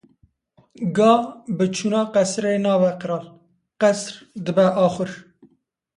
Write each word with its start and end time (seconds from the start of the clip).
Ga 0.95 1.11
bi 1.57 1.65
çûna 1.75 2.01
qesrê 2.13 2.53
nabe 2.63 2.91
qral, 3.01 3.25
qesr 3.81 4.13
dibe 4.45 4.65
axur. 4.85 5.11